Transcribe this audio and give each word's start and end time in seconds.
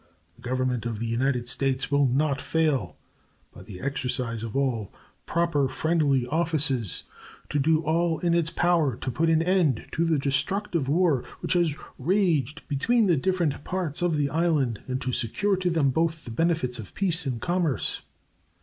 The 0.35 0.41
Government 0.41 0.87
of 0.87 0.97
the 0.97 1.05
United 1.05 1.47
States 1.47 1.91
will 1.91 2.07
not 2.07 2.41
fail, 2.41 2.97
by 3.53 3.61
the 3.61 3.79
exercise 3.81 4.41
of 4.41 4.55
all 4.57 4.91
proper 5.27 5.67
friendly 5.69 6.25
offices, 6.25 7.03
to 7.49 7.59
do 7.59 7.81
all 7.83 8.17
in 8.17 8.33
its 8.33 8.49
power 8.49 8.95
to 8.95 9.11
put 9.11 9.29
an 9.29 9.43
end 9.43 9.85
to 9.91 10.03
the 10.03 10.17
destructive 10.17 10.89
war 10.89 11.23
which 11.41 11.53
has 11.53 11.75
raged 11.99 12.67
between 12.67 13.05
the 13.05 13.15
different 13.15 13.63
parts 13.63 14.01
of 14.01 14.17
the 14.17 14.31
island 14.31 14.81
and 14.87 14.99
to 15.03 15.11
secure 15.11 15.55
to 15.57 15.69
them 15.69 15.91
both 15.91 16.25
the 16.25 16.31
benefits 16.31 16.79
of 16.79 16.95
peace 16.95 17.27
and 17.27 17.39
commerce. 17.39 18.01